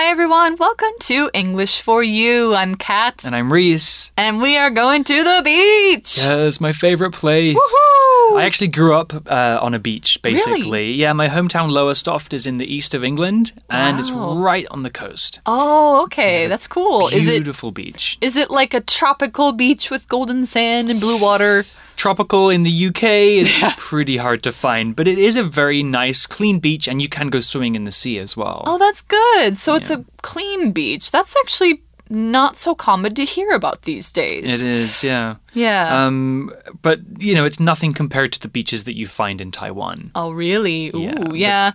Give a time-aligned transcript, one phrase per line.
[0.00, 2.54] Hi everyone, welcome to English for You.
[2.54, 3.24] I'm Kat.
[3.24, 4.12] And I'm Reese.
[4.16, 6.18] And we are going to the beach.
[6.18, 7.56] Yeah, it's my favorite place.
[7.56, 8.38] Woohoo!
[8.38, 10.62] I actually grew up uh, on a beach, basically.
[10.62, 10.92] Really?
[10.92, 14.90] Yeah, my hometown Lowestoft is in the east of England, and it's right on the
[14.90, 15.40] coast.
[15.46, 17.08] Oh, okay, that's cool.
[17.08, 18.18] Is it Beautiful beach.
[18.20, 21.64] is it like a tropical beach with golden sand and blue water?
[21.98, 23.02] Tropical in the UK
[23.42, 27.08] is pretty hard to find, but it is a very nice, clean beach, and you
[27.08, 28.62] can go swimming in the sea as well.
[28.66, 29.58] Oh, that's good.
[29.58, 31.10] So it's a clean beach.
[31.10, 34.62] That's actually not so common to hear about these days.
[34.64, 35.36] It is, yeah.
[35.54, 36.06] Yeah.
[36.06, 40.12] Um, but you know, it's nothing compared to the beaches that you find in Taiwan.
[40.14, 40.90] oh, really?
[40.94, 41.72] Ooh, Yeah, yeah.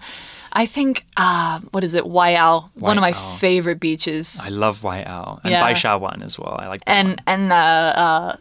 [0.54, 2.06] I think uh, what is it?
[2.06, 4.40] Waiao, one of my favorite beaches.
[4.42, 5.64] I love Waiao and Yeah.
[5.68, 6.56] Baishawan as well.
[6.58, 7.18] I like that and one.
[7.28, 8.36] and uh, uh,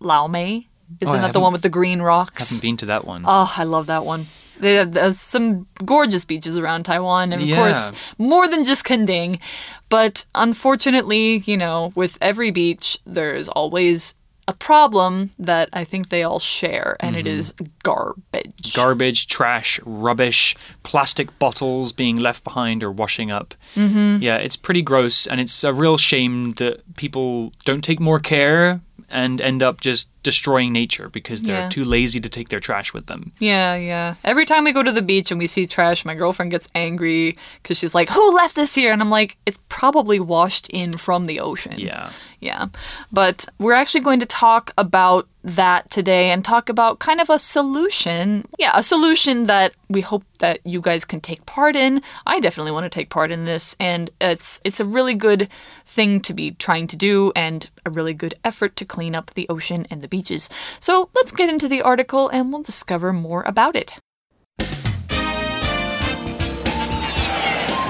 [0.00, 0.68] Lao Mei.
[1.00, 2.50] Isn't I that the one with the green rocks?
[2.50, 3.24] Haven't been to that one.
[3.26, 4.26] Oh, I love that one.
[4.58, 7.56] They have, there's some gorgeous beaches around Taiwan, and of Yeah.
[7.56, 9.40] course, more than just Kenting.
[9.88, 14.14] But unfortunately, you know, with every beach, there's always
[14.48, 18.74] a problem that I think they all share, and it is garbage.
[18.74, 23.54] garbage, trash, rubbish, plastic bottles being left behind or washing up.
[23.76, 24.22] Mm-hmm.
[24.22, 28.80] Yeah, it's pretty gross, and it's a real shame that people don't take more care
[29.08, 31.68] and end up just destroying nature because they're Yeah.
[31.68, 33.32] too lazy to take their trash with them.
[33.38, 34.14] Yeah, yeah.
[34.24, 37.36] Every time we go to the beach and we see trash, my girlfriend gets angry
[37.62, 38.92] because she's like, Who left this here?
[38.92, 41.74] And I'm like, It's probably washed in from the ocean.
[41.78, 42.10] Yeah.
[42.40, 42.66] Yeah.
[43.12, 47.38] But we're actually going to talk about that today and talk about kind of a
[47.38, 48.46] solution.
[48.58, 52.00] Yeah, a solution that we hope that you guys can take part in.
[52.26, 55.48] I definitely want to take part in this and it's it's a really good
[55.86, 59.48] thing to be trying to do and a really good effort to clean up the
[59.48, 60.48] ocean and the beaches.
[60.78, 63.98] So, let's get into the article and we'll discover more about it.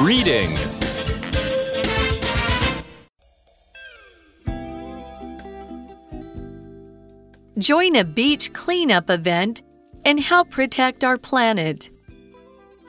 [0.00, 0.56] Reading.
[7.58, 9.62] Join a beach cleanup event
[10.04, 11.90] and help protect our planet.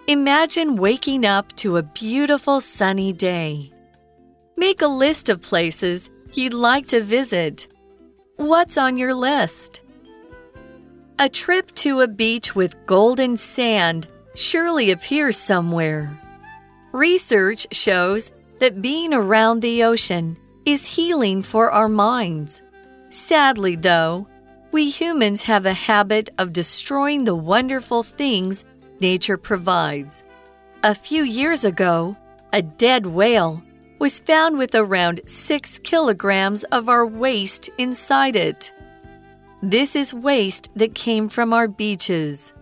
[0.08, 3.72] Imagine waking up to a beautiful sunny day.
[4.58, 7.68] Make a list of places you'd like to visit.
[8.38, 9.84] What's on your list?
[11.20, 16.20] A trip to a beach with golden sand surely appears somewhere.
[16.94, 20.36] Research shows that being around the ocean
[20.66, 22.64] is healing for our minds.
[23.10, 24.28] Sadly, though,
[24.72, 28.66] we humans have a habit of destroying the wonderful things
[29.00, 30.24] nature provides.
[30.82, 32.18] A few years ago,
[32.52, 33.62] a dead whale
[34.04, 38.74] was found with around 6 kilograms of our waste inside it.
[39.62, 42.54] This is waste that came from our beaches.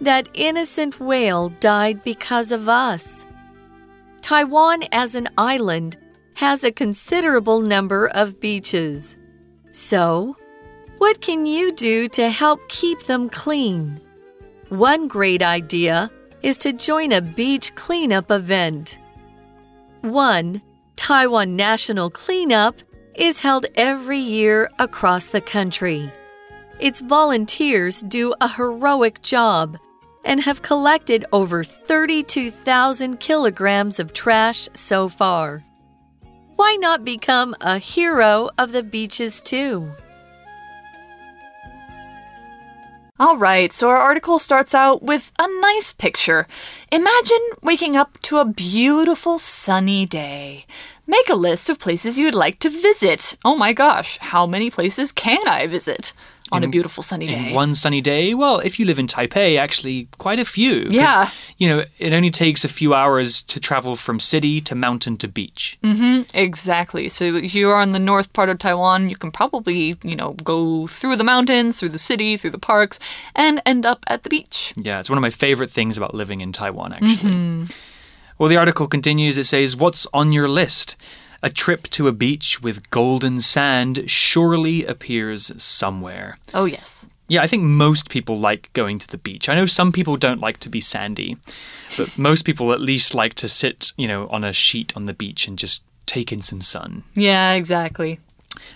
[0.00, 3.24] That innocent whale died because of us.
[4.20, 5.96] Taiwan, as an island,
[6.34, 9.16] has a considerable number of beaches.
[9.70, 10.36] So,
[10.98, 14.00] what can you do to help keep them clean?
[14.70, 16.10] One great idea
[16.42, 18.98] is to join a beach cleanup event.
[20.04, 20.60] 1.
[20.96, 22.76] Taiwan National Cleanup
[23.14, 26.12] is held every year across the country.
[26.78, 29.78] Its volunteers do a heroic job
[30.22, 35.64] and have collected over 32,000 kilograms of trash so far.
[36.56, 39.90] Why not become a hero of the beaches too?
[43.16, 46.48] All right, so our article starts out with a nice picture.
[46.90, 50.66] Imagine waking up to a beautiful sunny day.
[51.06, 53.36] Make a list of places you'd like to visit.
[53.44, 56.12] Oh my gosh, how many places can I visit
[56.54, 57.48] on a beautiful sunny day?
[57.48, 60.86] In one sunny day, well, if you live in Taipei, actually quite a few.
[60.90, 61.30] Yeah.
[61.58, 65.28] You know, it only takes a few hours to travel from city to mountain to
[65.28, 65.78] beach.
[65.82, 67.08] Mm-hmm, Exactly.
[67.08, 70.32] So if you are in the north part of Taiwan, you can probably, you know,
[70.44, 72.98] go through the mountains, through the city, through the parks,
[73.34, 74.72] and end up at the beach.
[74.76, 77.66] Yeah, it's one of my favorite things about living in Taiwan, actually.
[78.38, 79.38] Well, the article continues.
[79.38, 80.96] It says, What's on your list?
[81.44, 86.38] A trip to a beach with golden sand surely appears somewhere.
[86.54, 87.06] Oh, yes.
[87.28, 89.50] Yeah, I think most people like going to the beach.
[89.50, 91.36] I know some people don't like to be sandy,
[91.98, 95.12] but most people at least like to sit, you know, on a sheet on the
[95.12, 97.04] beach and just take in some sun.
[97.14, 98.20] Yeah, exactly.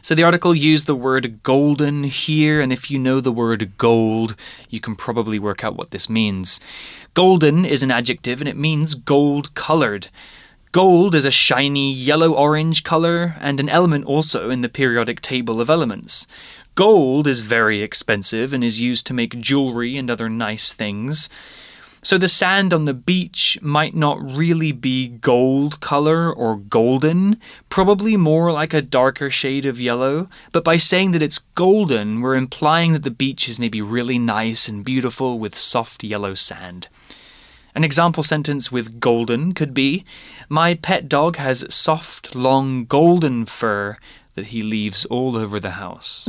[0.02, 4.36] So the article used the word golden here, and if you know the word gold,
[4.68, 6.60] you can probably work out what this means.
[7.14, 10.08] Golden is an adjective and it means gold colored.
[10.72, 15.62] Gold is a shiny yellow orange color and an element also in the periodic table
[15.62, 16.26] of elements.
[16.74, 21.30] Gold is very expensive and is used to make jewelry and other nice things.
[22.02, 27.40] So the sand on the beach might not really be gold color or golden,
[27.70, 30.28] probably more like a darker shade of yellow.
[30.52, 34.68] But by saying that it's golden, we're implying that the beach is maybe really nice
[34.68, 36.88] and beautiful with soft yellow sand.
[37.78, 40.04] An example sentence with golden could be
[40.48, 43.98] My pet dog has soft, long, golden fur
[44.34, 46.26] that he leaves all over the house.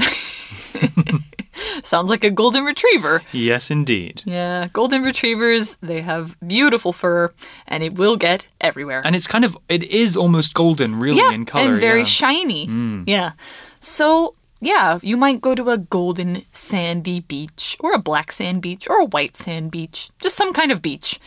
[1.84, 3.24] Sounds like a golden retriever.
[3.32, 4.22] yes, indeed.
[4.28, 7.34] Yeah, golden retrievers, they have beautiful fur
[7.66, 9.02] and it will get everywhere.
[9.04, 11.64] And it's kind of, it is almost golden, really, yeah, in color.
[11.72, 12.06] and very yeah.
[12.06, 12.68] shiny.
[12.68, 13.06] Mm.
[13.08, 13.32] Yeah.
[13.80, 18.90] So, yeah, you might go to a golden sandy beach, or a black sand beach,
[18.90, 21.20] or a white sand beach, just some kind of beach.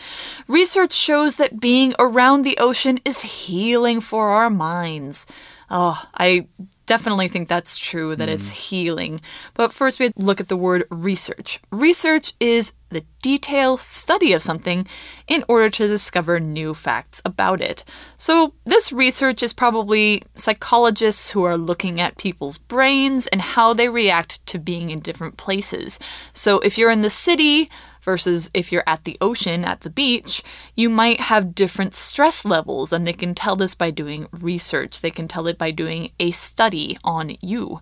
[0.48, 5.26] Research shows that being around the ocean is healing for our minds.
[5.70, 6.46] Oh, I
[6.92, 8.54] definitely think that's true, that it's mm.
[8.68, 9.20] healing.
[9.54, 11.58] But first, we look at the word research.
[11.70, 14.86] Research is the detailed study of something
[15.26, 17.82] in order to discover new facts about it.
[18.18, 23.88] So, this research is probably psychologists who are looking at people's brains and how they
[23.88, 25.98] react to being in different places.
[26.34, 27.70] So, if you're in the city,
[28.02, 30.42] versus if you're at the ocean, at the beach,
[30.74, 35.00] you might have different stress levels, and they can tell this by doing research.
[35.00, 37.80] They can tell it by doing a study on you.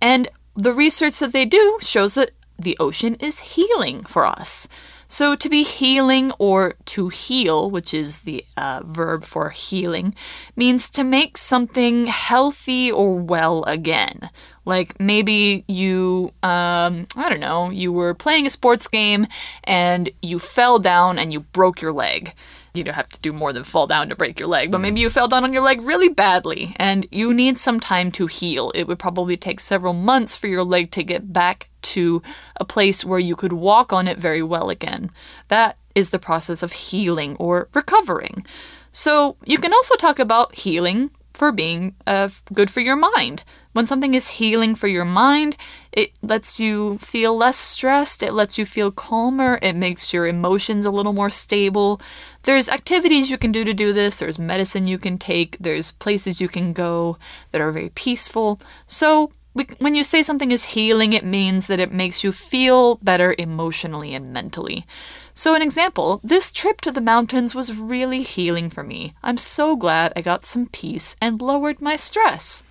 [0.00, 4.68] And the research that they do shows that the ocean is healing for us.
[5.06, 10.14] So, to be healing or to heal, which is the uh, verb for healing,
[10.56, 14.30] means to make something healthy or well again.
[14.64, 19.26] Like maybe you, um, I don't know, you were playing a sports game
[19.64, 22.34] and you fell down and you broke your leg.
[22.72, 25.00] You don't have to do more than fall down to break your leg, but maybe
[25.00, 28.72] you fell down on your leg really badly and you need some time to heal.
[28.74, 32.20] It would probably take several months for your leg to get back to
[32.56, 35.10] a place where you could walk on it very well again.
[35.48, 38.44] That is the process of healing or recovering.
[38.90, 43.44] So you can also talk about healing for being uh, good for your mind.
[43.74, 45.56] When something is healing for your mind,
[45.90, 50.84] it lets you feel less stressed, it lets you feel calmer, it makes your emotions
[50.84, 52.00] a little more stable.
[52.44, 56.40] There's activities you can do to do this, there's medicine you can take, there's places
[56.40, 57.18] you can go
[57.50, 58.60] that are very peaceful.
[58.86, 59.32] So,
[59.78, 64.14] when you say something is healing, it means that it makes you feel better emotionally
[64.14, 64.86] and mentally.
[65.32, 69.14] So, an example this trip to the mountains was really healing for me.
[69.20, 72.62] I'm so glad I got some peace and lowered my stress.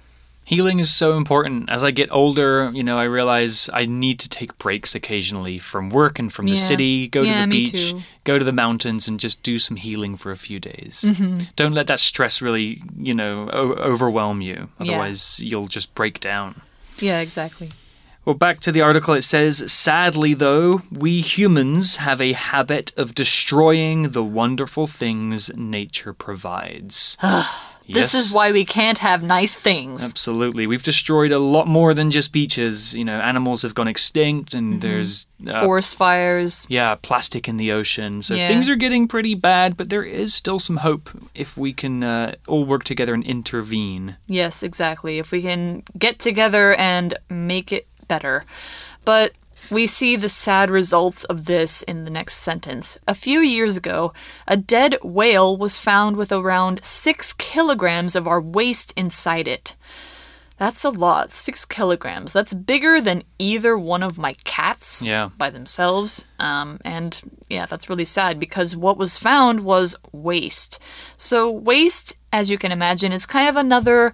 [0.45, 1.69] Healing is so important.
[1.69, 5.89] As I get older, you know, I realize I need to take breaks occasionally from
[5.89, 6.57] work and from the Yeah.
[6.57, 8.01] city, go Yeah, to the beach, too.
[8.25, 11.01] go to the mountains, and just do some healing for a few days.
[11.07, 11.43] Mm-hmm.
[11.55, 14.67] Don't let that stress really, you know, o- overwhelm you.
[14.79, 14.93] Yeah.
[14.93, 16.61] Otherwise, you'll just break down.
[16.99, 17.71] Yeah, exactly.
[18.25, 23.13] Well, back to the article, it says Sadly, though, we humans have a habit of
[23.13, 27.17] destroying the wonderful things nature provides.
[27.87, 30.03] This is why we can't have nice things.
[30.09, 30.67] Absolutely.
[30.67, 32.95] We've destroyed a lot more than just beaches.
[32.95, 34.79] You know, animals have gone extinct and Mm-hmm.
[34.79, 35.27] there's.
[35.45, 36.65] Uh, Forest fires.
[36.69, 38.23] yeah, plastic in the ocean.
[38.23, 38.47] So Yeah.
[38.47, 42.35] things are getting pretty bad, but there is still some hope if we can uh,
[42.47, 44.15] all work together and intervene.
[44.27, 45.19] Yes, exactly.
[45.19, 48.45] If we can get together and make it better.
[49.03, 49.33] But
[49.71, 52.97] we see the sad results of this in the next sentence.
[53.07, 54.11] A few years ago,
[54.47, 59.75] a dead whale was found with around six kilograms of our waste inside it.
[60.57, 61.31] That's a lot.
[61.31, 62.31] Six kilograms.
[62.31, 65.29] That's bigger than either one of my cats Yeah.
[65.37, 66.25] by themselves.
[66.39, 70.77] Um, and yeah, that's really sad because what was found was waste.
[71.17, 74.13] So, waste, as you can imagine, is kind of another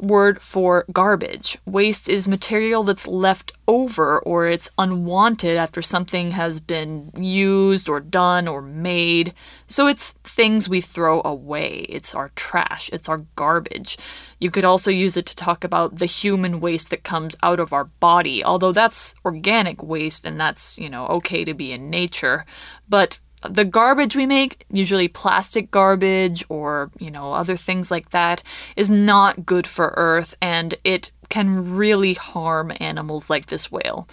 [0.00, 1.58] word for garbage.
[1.64, 8.00] Waste is material that's left over or it's unwanted after something has been used or
[8.00, 9.32] done or made.
[9.66, 11.86] So it's things we throw away.
[11.88, 13.96] It's our trash, it's our garbage.
[14.38, 17.72] You could also use it to talk about the human waste that comes out of
[17.72, 22.44] our body, although that's organic waste and that's, you know, okay to be in nature.
[22.88, 28.42] But the garbage we make, usually plastic garbage or, you know, other things like that,
[28.76, 34.08] is not good for Earth and it can really harm animals like this whale.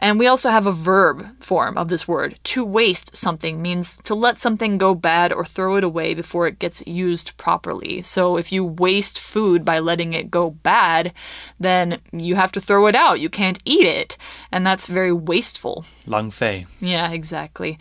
[0.00, 2.38] And we also have a verb form of this word.
[2.44, 6.60] To waste something means to let something go bad or throw it away before it
[6.60, 8.02] gets used properly.
[8.02, 11.12] So if you waste food by letting it go bad,
[11.58, 13.18] then you have to throw it out.
[13.18, 14.16] You can't eat it.
[14.52, 15.84] And that's very wasteful.
[16.06, 16.66] Lang Fei.
[16.80, 17.78] Yeah, exactly.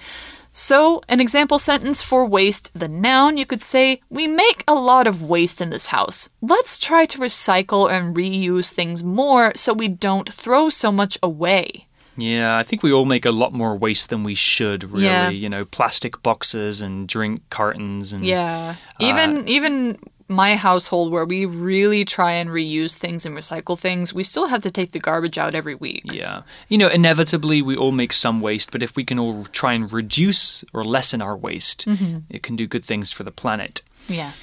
[0.60, 5.06] So, an example sentence for waste, the noun, you could say, We make a lot
[5.06, 6.30] of waste in this house.
[6.42, 11.86] Let's try to recycle and reuse things more so we don't throw so much away.
[12.18, 15.06] Yeah, I think we all make a lot more waste than we should, really.
[15.06, 15.30] Yeah.
[15.30, 18.78] You know, plastic boxes and drink cartons and Yeah.
[19.00, 24.14] Even uh, even my household where we really try and reuse things and recycle things,
[24.14, 26.12] we still have to take the garbage out every week.
[26.12, 26.44] Yeah.
[26.68, 29.92] You know, inevitably we all make some waste, but if we can all try and
[29.92, 32.20] reduce or lessen our waste, mm-hmm.
[32.30, 33.84] it can do good things for the planet.
[34.08, 34.34] Yeah.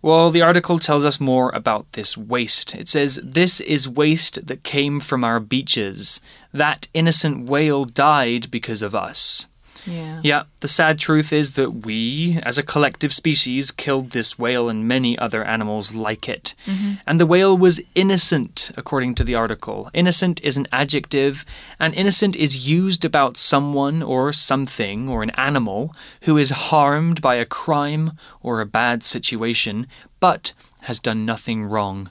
[0.00, 2.74] Well, the article tells us more about this waste.
[2.74, 6.20] It says, This is waste that came from our beaches.
[6.52, 9.48] That innocent whale died because of us.
[9.86, 10.20] Yeah.
[10.22, 14.86] Yeah, the sad truth is that we, as a collective species, killed this whale and
[14.88, 16.54] many other animals like it.
[16.66, 16.94] Mm-hmm.
[17.06, 19.90] And the whale was innocent, according to the article.
[19.94, 21.44] Innocent is an adjective,
[21.78, 27.36] and innocent is used about someone or something or an animal who is harmed by
[27.36, 29.86] a crime or a bad situation,
[30.20, 32.10] but has done nothing wrong.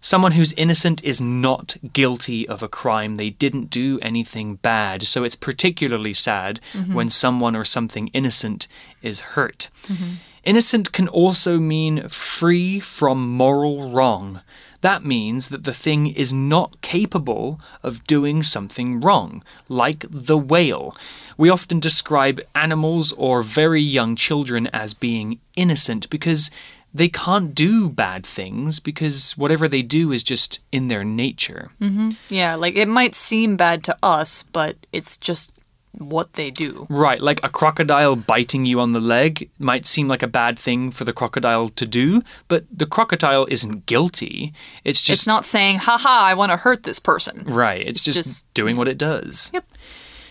[0.00, 3.16] Someone who's innocent is not guilty of a crime.
[3.16, 5.02] They didn't do anything bad.
[5.02, 6.94] So it's particularly sad mm-hmm.
[6.94, 8.66] when someone or something innocent
[9.02, 9.68] is hurt.
[9.84, 10.14] Mm-hmm.
[10.42, 14.40] Innocent can also mean free from moral wrong.
[14.80, 20.96] That means that the thing is not capable of doing something wrong, like the whale.
[21.36, 26.50] We often describe animals or very young children as being innocent because
[26.92, 31.70] they can't do bad things because whatever they do is just in their nature.
[31.80, 32.10] Mm-hmm.
[32.28, 35.52] Yeah, like it might seem bad to us, but it's just
[35.92, 36.86] what they do.
[36.88, 40.90] Right, like a crocodile biting you on the leg might seem like a bad thing
[40.92, 44.52] for the crocodile to do, but the crocodile isn't guilty.
[44.84, 47.44] It's just It's not saying, haha, I want to hurt this person.
[47.44, 47.84] right.
[47.86, 49.50] It's, just, just- doing what it does.
[49.52, 49.64] Yep.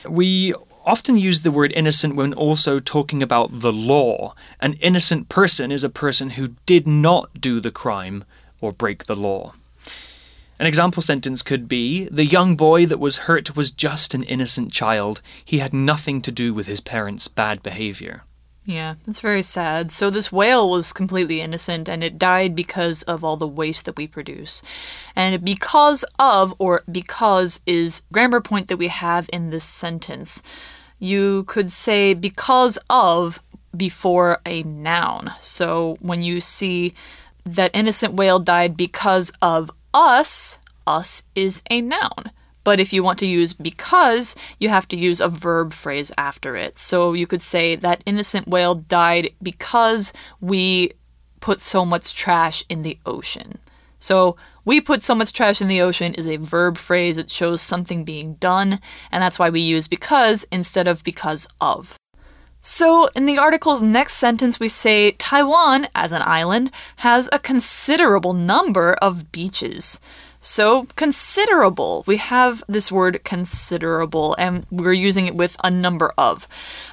[0.07, 0.53] We
[0.89, 4.33] often use the word innocent when also talking about the law.
[4.59, 8.23] An innocent person is a person who did not do the crime
[8.59, 9.53] or break the law.
[10.59, 14.73] An example sentence could be The young boy that was hurt was just an innocent
[14.73, 15.21] child.
[15.45, 18.23] He had nothing to do with his parents' bad behavior.
[18.65, 19.89] Yeah, that's very sad.
[19.89, 23.95] So this whale was completely innocent and it died because of all the waste that
[23.95, 24.61] we produce.
[25.15, 30.43] And because of or because is grammar point that we have in this sentence.
[30.99, 33.41] You could say because of
[33.75, 35.33] before a noun.
[35.39, 36.93] So when you see
[37.45, 42.31] that innocent whale died because of us, us is a noun.
[42.63, 46.55] But if you want to use because, you have to use a verb phrase after
[46.55, 46.77] it.
[46.77, 50.91] So you could say that innocent whale died because we
[51.39, 53.59] put so much trash in the ocean.
[53.97, 54.35] So
[54.69, 57.17] we put so much trash in the ocean is a verb phrase.
[57.17, 58.79] It shows something being done,
[59.11, 61.97] and that's why we use because instead of because of.
[62.61, 68.33] So, in the article's next sentence, we say Taiwan, as an island, has a considerable
[68.33, 69.99] number of beaches.
[70.39, 72.03] So, considerable.
[72.05, 76.47] We have this word considerable, and we're using it with a number of.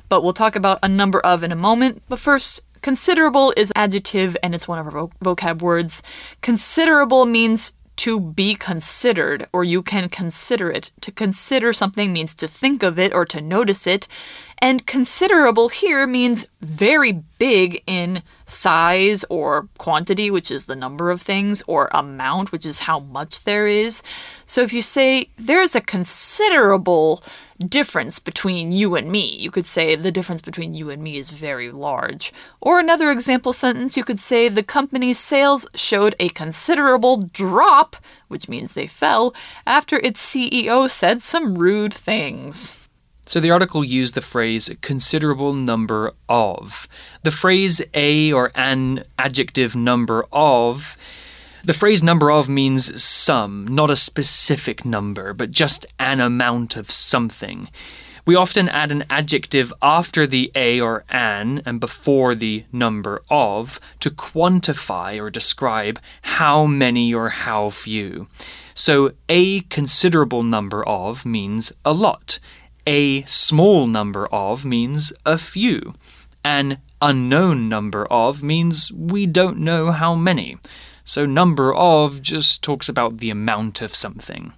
[0.09, 2.03] But we'll talk about a number of in a moment.
[2.09, 6.03] But first, considerable is adjective and it's one of our vo- vocab words.
[6.41, 10.91] Considerable means to be considered, or you can consider it.
[11.01, 14.07] To consider something means to think of it or to notice it.
[14.59, 21.23] And considerable here means very big in size or quantity, which is the number of
[21.23, 24.03] things, or amount, which is how much there is.
[24.45, 27.23] So if you say there's a considerable
[27.59, 31.31] difference between you and me, you could say the difference between you and me is
[31.31, 32.33] very large.
[32.61, 37.97] Or another example sentence, you could say the company's sales showed a considerable drop,
[38.29, 39.35] which means they fell,
[39.67, 42.77] after its CEO said some rude things.
[43.29, 46.87] So the article used the phrase considerable number of.
[47.25, 50.97] The phrase a or an adjective number of.
[51.67, 56.93] The phrase number of means some, not a specific number, but just an amount of
[56.93, 57.69] something.
[58.25, 63.81] We often add an adjective after the a or an and before the number of
[63.99, 68.29] to quantify or describe how many or how few.
[68.73, 72.39] So, a considerable number of means a lot.
[72.87, 75.95] A small number of means a few.
[76.45, 80.59] An unknown number of means we don't know how many.
[81.07, 84.53] So, number of just talks about the amount of something.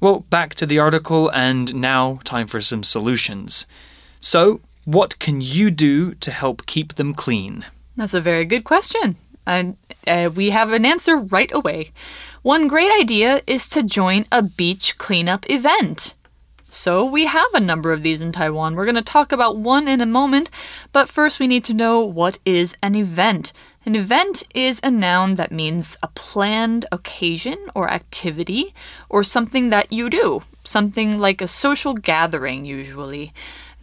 [0.00, 3.66] Well, back to the article, and now time for some solutions.
[4.20, 7.64] So, what can you do to help keep them clean?
[7.96, 9.16] That's a very good question.
[9.46, 9.76] And
[10.08, 11.92] uh, we have an answer right away.
[12.42, 16.14] One great idea is to join a beach cleanup event.
[16.76, 18.74] So, we have a number of these in Taiwan.
[18.76, 20.50] We're going to talk about one in a moment,
[20.92, 23.54] but first we need to know what is an event.
[23.86, 28.74] An event is a noun that means a planned occasion or activity
[29.08, 30.42] or something that you do.
[30.64, 33.32] something like a social gathering, usually.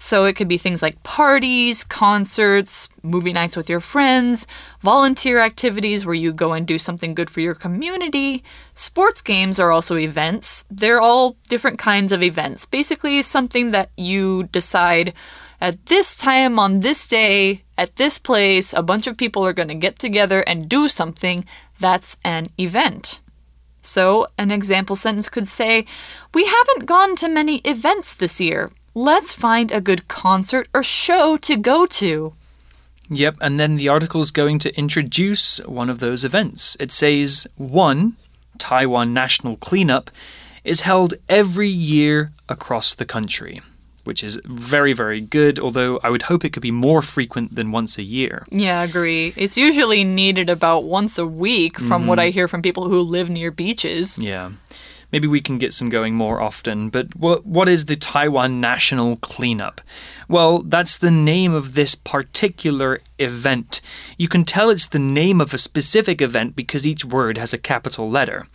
[0.03, 4.45] So it could be things like parties, concerts, movie nights with your friends,
[4.81, 8.43] volunteer activities where you go and do something good for your community.
[8.73, 10.65] Sports games are also events.
[10.69, 12.65] They're all different kinds of events.
[12.65, 15.13] Basically, something that you decide
[15.61, 19.69] at this time on this day, at this place, a bunch of people are going
[19.69, 21.45] to get together and do something.
[21.79, 23.21] That's an event.
[23.81, 25.85] So, an example sentence could say,
[26.33, 28.69] We haven't gone to many events this year.
[28.95, 32.33] Let's find a good concert or show to go to.
[33.09, 36.77] Yep, and then the article is going to introduce one of those events.
[36.79, 38.15] It says, one,
[38.57, 40.09] Taiwan National Cleanup,
[40.63, 43.61] is held every year across the country,
[44.03, 47.71] which is very, very good, although I would hope it could be more frequent than
[47.71, 48.45] once a year.
[48.49, 49.33] Yeah, I agree.
[49.35, 52.27] It's usually needed about once a week from what mm-hmm.
[52.27, 54.17] I hear from people who live near beaches.
[54.17, 54.51] Yeah.
[55.13, 56.89] Maybe we can get some going more often.
[56.89, 59.79] But what what is the Taiwan National Cleanup?
[60.27, 63.79] Well, that's the name of this particular event.
[64.17, 67.59] You can tell it's the name of a specific event because each word has a
[67.59, 68.47] capital letter.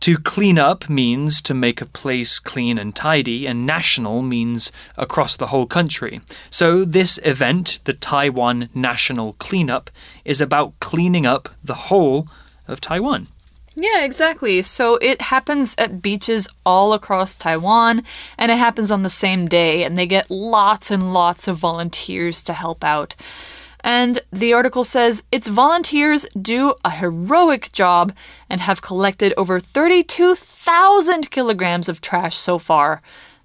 [0.00, 5.34] To clean up means to make a place clean and tidy, and national means across
[5.34, 6.20] the whole country.
[6.50, 9.90] So, this event, the Taiwan National Cleanup,
[10.26, 12.28] is about cleaning up the whole
[12.68, 13.28] of Taiwan.
[13.78, 14.62] Yeah, exactly.
[14.62, 18.02] So it happens at beaches all across Taiwan,
[18.38, 22.42] and it happens on the same day, and they get lots and lots of volunteers
[22.44, 23.14] to help out.
[23.80, 28.14] And the article says its volunteers do a heroic job
[28.48, 33.02] and have collected over 32,000 kilograms of trash so far.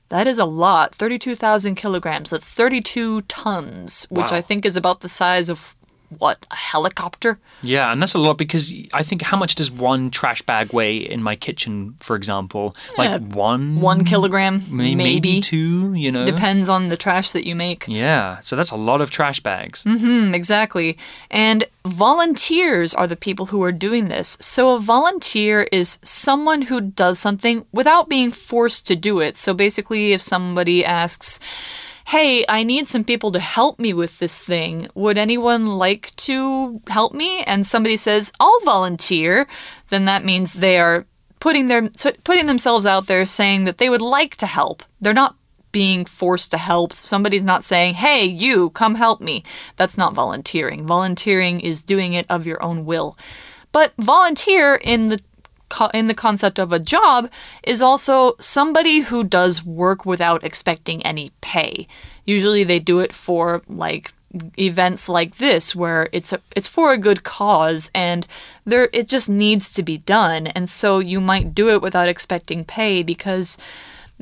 [0.09, 0.95] That is a lot.
[0.95, 2.31] 32,000 kilograms.
[2.31, 4.37] That's 32 tons, which Wow.
[4.37, 5.75] I think is about the size of
[6.19, 6.45] what?
[6.51, 7.39] A helicopter?
[7.61, 10.97] Yeah, and that's a lot because I think how much does one trash bag weigh
[10.97, 12.75] in my kitchen, for example?
[12.97, 15.41] Yeah, Like one, One kilogram, may- maybe.
[15.41, 16.25] two, you know?
[16.25, 17.85] Depends on the trash that you make.
[17.87, 19.83] Yeah, so that's a lot of trash bags.
[19.85, 20.97] Mm, exactly.
[21.29, 24.37] And volunteers are the people who are doing this.
[24.41, 29.37] So a volunteer is someone who does something without being forced to do it.
[29.37, 31.39] So basically, if somebody asks,
[32.05, 34.87] Hey, I need some people to help me with this thing.
[34.95, 37.43] Would anyone like to help me?
[37.43, 39.47] And somebody says, I'll volunteer.
[39.89, 41.05] Then that means they are
[41.39, 41.89] putting their
[42.23, 44.83] putting themselves out there saying that they would like to help.
[45.01, 45.35] They're not
[45.71, 46.93] being forced to help.
[46.93, 49.43] Somebody's not saying, "Hey, you, come help me."
[49.75, 50.85] That's not volunteering.
[50.85, 53.17] Volunteering is doing it of your own will.
[53.71, 55.19] But volunteer in the
[55.93, 57.29] in the concept of a job
[57.63, 61.87] is also somebody who does work without expecting any pay.
[62.25, 64.13] Usually they do it for like
[64.57, 68.25] events like this where it's a, it's for a good cause and
[68.63, 72.63] there it just needs to be done and so you might do it without expecting
[72.63, 73.57] pay because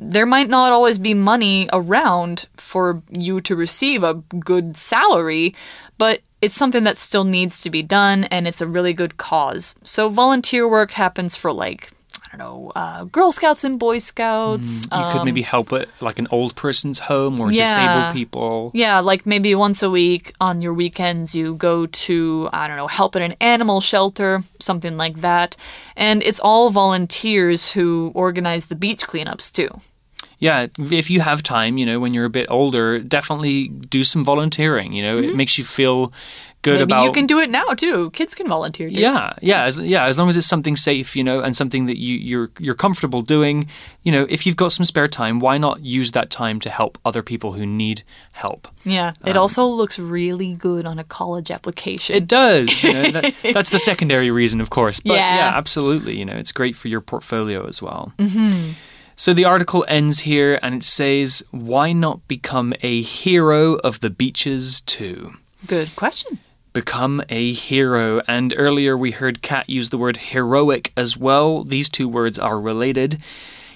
[0.00, 5.54] there might not always be money around for you to receive a good salary,
[5.98, 9.76] but it's something that still needs to be done and it's a really good cause.
[9.84, 11.90] So volunteer work happens for like
[12.32, 14.84] I don't know, uh, Girl Scouts and Boy Scouts.
[14.84, 17.64] You could maybe help at like an old person's home or Um, yeah.
[17.64, 18.70] disabled people.
[18.72, 22.86] Yeah, like maybe once a week on your weekends, you go to, I don't know,
[22.86, 25.56] help at an animal shelter, something like that.
[25.96, 29.80] And it's all volunteers who organize the beach cleanups too.
[30.40, 34.24] Yeah, if you have time, you know, when you're a bit older, definitely do some
[34.24, 34.92] volunteering.
[34.94, 36.12] You know, it makes you feel
[36.62, 36.80] good Mm-hmm.
[36.80, 37.04] Maybe about.
[37.04, 38.10] you can do it now too.
[38.10, 38.94] Kids can volunteer too.
[39.00, 40.04] Yeah, yeah, as, yeah.
[40.04, 43.22] As long as it's something safe, you know, and something that you you're you're comfortable
[43.22, 43.66] doing,
[44.02, 46.98] you know, if you've got some spare time, why not use that time to help
[47.04, 48.68] other people who need help?
[48.84, 49.12] Yeah.
[49.24, 52.14] It also looks really good on a college application.
[52.16, 52.82] It does.
[52.82, 55.00] You know, that, that's the secondary reason, of course.
[55.00, 55.36] But Yeah.
[55.36, 55.56] yeah.
[55.56, 56.18] absolutely.
[56.18, 58.12] You know, it's great for your portfolio as well.
[58.18, 58.72] Mm-hmm.
[59.16, 64.10] So the article ends here and it says, Why not become a hero of the
[64.10, 65.34] beaches too?
[65.66, 66.38] good question.
[66.72, 68.22] Become a hero.
[68.26, 71.64] And earlier we heard Kat use the word heroic as well.
[71.64, 73.20] These two words are related.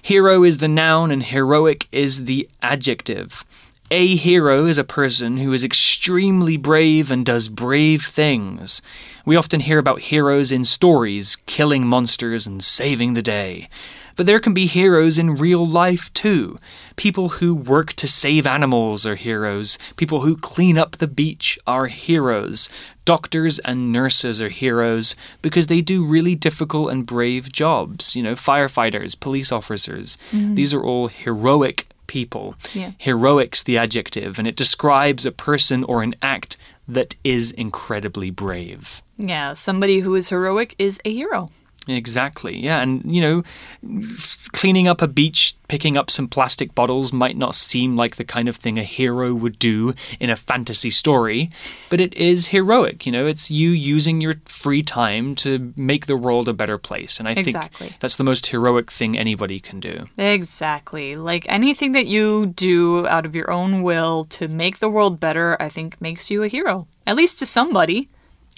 [0.00, 3.44] Hero is the noun and heroic is the adjective.
[3.90, 8.80] A hero is a person who is extremely brave and does brave things.
[9.26, 13.68] We often hear about heroes in stories, killing monsters and saving the day.
[14.16, 16.58] But there can be heroes in real life too.
[16.96, 19.78] People who work to save animals are heroes.
[19.96, 22.70] People who clean up the beach are heroes.
[23.04, 28.16] Doctors and nurses are heroes because they do really difficult and brave jobs.
[28.16, 30.16] You know, firefighters, police officers.
[30.32, 30.54] Mm-hmm.
[30.54, 32.54] These are all heroic people.
[32.72, 32.92] Yeah.
[32.98, 39.02] Heroic's the adjective, and it describes a person or an act that is incredibly brave.
[39.16, 41.50] Yeah, somebody who is heroic is a hero.
[41.86, 42.58] Exactly.
[42.58, 42.80] Yeah.
[42.80, 43.42] And, you know,
[44.52, 48.48] cleaning up a beach, picking up some plastic bottles might not seem like the kind
[48.48, 51.50] of thing a hero would do in a fantasy story,
[51.90, 53.04] but it is heroic.
[53.06, 57.18] You know, it's you using your free time to make the world a better place.
[57.18, 57.88] And I Exactly.
[57.88, 60.06] think that's the most heroic thing anybody can do.
[60.16, 61.14] Exactly.
[61.14, 65.56] Like anything that you do out of your own will to make the world better,
[65.60, 66.86] I think makes you a hero.
[67.06, 68.08] At least to somebody.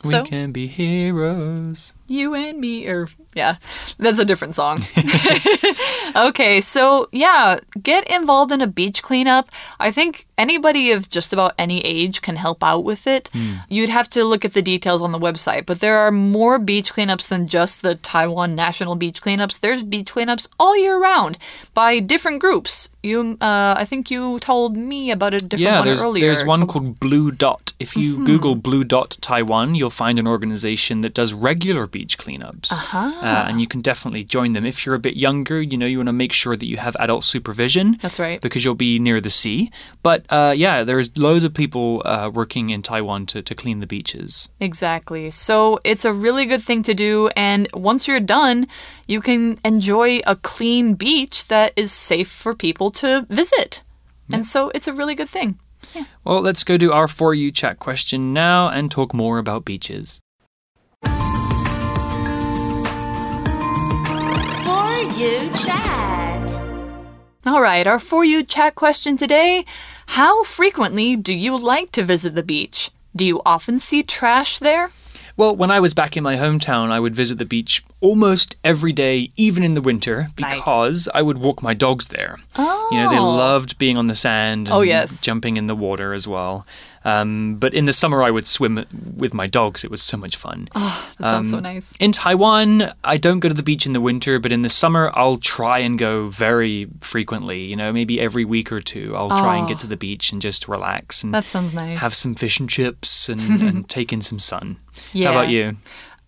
[0.05, 1.95] So, We can be heroes.
[2.09, 3.57] You and me, or yeah,
[3.99, 4.81] that's a different song.
[6.17, 9.51] okay, so yeah, get involved in a beach cleanup.
[9.79, 13.31] I think anybody of just about any age can help out with it.
[13.69, 16.93] You'd have to look at the details on the website, but there are more beach
[16.93, 19.61] cleanups than just the Taiwan National Beach Cleanups.
[19.61, 21.39] There's beach cleanups all year round
[21.75, 22.89] by different groups.
[23.03, 26.25] You, uh, I think you told me about a different Yeah, one there's, earlier.
[26.27, 27.73] there's one called Blue Dot.
[27.79, 32.69] If you Google Blue Dot Taiwan, you'll find an organization that does regular beach cleanups.
[32.93, 34.65] Uh, and you can definitely join them.
[34.67, 36.95] If you're a bit younger, you know, you want to make sure that you have
[37.07, 37.87] adult supervision.
[38.03, 38.41] That's right.
[38.41, 39.71] Because you'll be near the sea.
[40.03, 43.87] But uh, yeah, there's loads of people uh, working in Taiwan to, to clean the
[43.87, 44.51] beaches.
[44.61, 45.31] Exactly.
[45.31, 47.31] So it's a really good thing to do.
[47.37, 48.67] And once you're done,
[49.07, 53.83] you can enjoy a clean beach that is safe for people to visit.
[54.33, 55.59] And so it's a really good thing.
[56.25, 60.21] Well, let's go to our For You chat question now and talk more about beaches.
[65.17, 66.51] You chat.
[67.47, 69.65] All right, our For You chat question today
[70.09, 72.91] How frequently do you like to visit the beach?
[73.15, 74.91] Do you often see trash there?
[75.39, 78.93] Well, when I was back in my hometown, I would visit the beach almost every
[78.93, 80.57] day, even in the winter, Nice.
[80.57, 82.39] because I would walk my dogs there.
[82.57, 82.65] You
[82.99, 83.35] know, they Oh.
[83.37, 85.21] loved being on the sand oh, and Oh, yes.
[85.21, 86.67] jumping in the water as well.
[87.07, 88.85] Um, but in the summer, I would swim
[89.17, 89.85] with my dogs.
[89.85, 90.69] It was so much fun.
[90.75, 91.95] That sounds so Um, nice.
[92.01, 95.13] In Taiwan, I don't go to the beach in the winter, but in the summer,
[95.15, 97.63] I'll try and go very frequently.
[97.63, 100.43] You know, maybe every week or two, I'll try and get to the beach and
[100.43, 101.99] just relax and That sounds nice.
[101.99, 104.79] have some fish and chips and, and take in some sun.
[105.13, 105.33] Yeah.
[105.33, 105.77] How about you?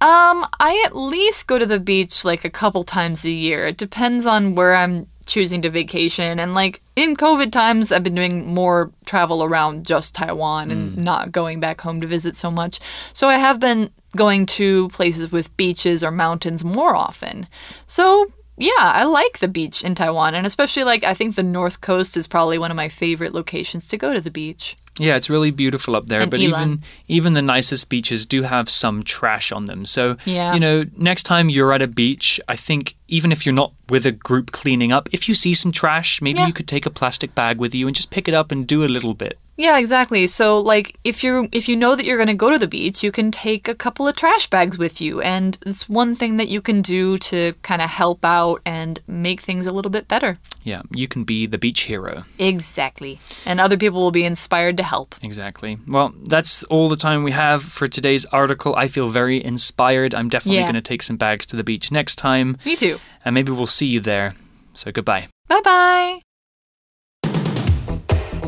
[0.00, 3.66] Um, I at least go to the beach like a couple times a year.
[3.66, 6.40] It depends on where I'm choosing to vacation.
[6.40, 10.98] And like in COVID times, I've been doing more travel around just Taiwan and mm.
[10.98, 12.80] not going back home to visit so much.
[13.12, 17.46] So I have been going to places with beaches or mountains more often.
[17.86, 20.34] So yeah, I like the beach in Taiwan.
[20.34, 23.86] And especially like, I think the North Coast is probably one of my favorite locations
[23.88, 24.76] to go to the beach.
[24.98, 26.22] Yeah, it's really beautiful up there.
[26.22, 29.86] And but even even the nicest beaches do have some trash on them.
[29.86, 30.54] So Yeah.
[30.54, 34.04] you know, next time you're at a beach, I think even if you're not with
[34.06, 36.46] a group cleaning up, if you see some trash, maybe Yeah.
[36.46, 38.84] you could take a plastic bag with you and just pick it up and do
[38.84, 39.38] a little bit.
[39.56, 40.28] Yeah, exactly.
[40.28, 43.02] So like if you're if you know that you're going to go to the beach,
[43.02, 46.46] you can take a couple of trash bags with you and it's one thing that
[46.48, 50.38] you can do to kind of help out and make things a little bit better.
[50.62, 52.24] Yeah, you can be the beach hero.
[52.38, 53.18] Exactly.
[53.46, 55.14] And other people will be inspired to help.
[55.22, 55.78] Exactly.
[55.88, 58.76] Well, that's all the time we have for today's article.
[58.76, 60.14] I feel very inspired.
[60.14, 60.64] I'm definitely Yeah.
[60.70, 62.97] going to take some bags to the beach next time, Me too.
[63.24, 64.34] And maybe we'll see you there.
[64.74, 65.28] So goodbye.
[65.48, 66.20] Bye-bye.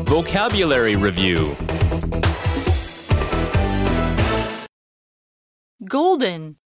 [0.05, 1.55] Vocabulary Review
[5.85, 6.57] Golden.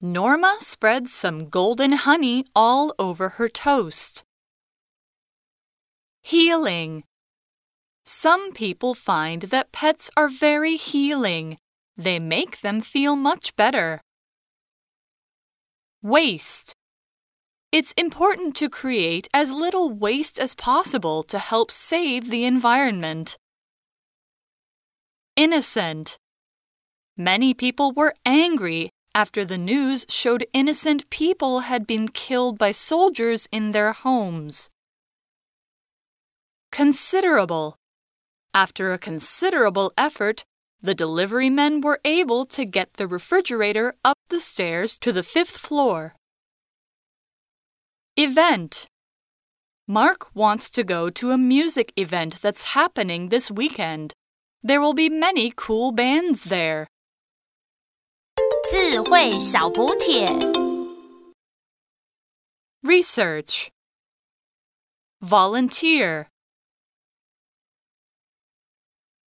[0.00, 4.24] Norma spreads some golden honey all over her toast.
[6.22, 7.04] Healing.
[8.04, 11.58] Some people find that pets are very healing.
[11.96, 14.00] They make them feel much better.
[16.02, 16.74] Waste.
[17.74, 23.36] It's important to create as little waste as possible to help save the environment.
[25.34, 26.16] Innocent.
[27.16, 33.48] Many people were angry after the news showed innocent people had been killed by soldiers
[33.50, 34.70] in their homes.
[36.70, 37.74] Considerable.
[38.54, 40.44] After a considerable effort,
[40.80, 45.58] the delivery men were able to get the refrigerator up the stairs to the fifth
[45.58, 46.14] floor.
[48.15, 48.87] Event.
[49.87, 54.13] Mark wants to go to a music event that's happening this weekend.
[54.61, 56.87] There will be many cool bands there.
[58.71, 60.27] 智慧小补帖。
[62.83, 63.69] Research
[65.21, 66.27] Volunteer